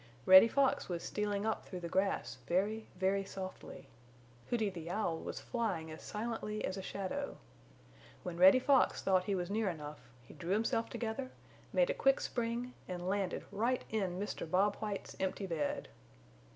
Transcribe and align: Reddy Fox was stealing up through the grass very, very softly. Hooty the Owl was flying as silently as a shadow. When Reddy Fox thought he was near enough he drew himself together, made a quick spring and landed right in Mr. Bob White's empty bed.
Reddy 0.25 0.47
Fox 0.47 0.89
was 0.89 1.03
stealing 1.03 1.45
up 1.45 1.63
through 1.63 1.81
the 1.81 1.87
grass 1.87 2.39
very, 2.47 2.87
very 2.97 3.23
softly. 3.23 3.87
Hooty 4.49 4.71
the 4.71 4.89
Owl 4.89 5.19
was 5.19 5.39
flying 5.39 5.91
as 5.91 6.01
silently 6.01 6.65
as 6.65 6.75
a 6.75 6.81
shadow. 6.81 7.37
When 8.23 8.37
Reddy 8.37 8.57
Fox 8.57 9.03
thought 9.03 9.25
he 9.25 9.35
was 9.35 9.51
near 9.51 9.69
enough 9.69 10.09
he 10.23 10.33
drew 10.33 10.53
himself 10.53 10.89
together, 10.89 11.29
made 11.71 11.91
a 11.91 11.93
quick 11.93 12.19
spring 12.19 12.73
and 12.87 13.07
landed 13.07 13.45
right 13.51 13.85
in 13.91 14.19
Mr. 14.19 14.49
Bob 14.49 14.75
White's 14.77 15.15
empty 15.19 15.45
bed. 15.45 15.87